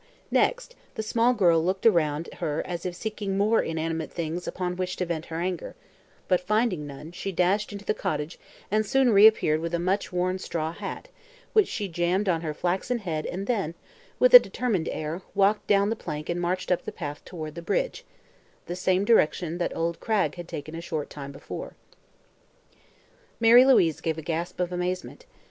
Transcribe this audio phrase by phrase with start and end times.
[0.31, 4.95] Next, the small girl looked around her as if seeking more inanimate things upon which
[4.95, 5.75] to vent her anger,
[6.27, 8.39] but finding none she dashed into the cottage
[8.71, 11.09] and soon reappeared with a much worn straw hat
[11.53, 13.75] which she jammed on her flaxen head and then,
[14.17, 17.61] with a determined air, walked down the plank and marched up the path toward the
[17.61, 18.03] bridge
[18.65, 21.75] the same direction that old Cragg had taken a short time before.
[23.39, 25.27] Mary Louise gave a gasp of amazement.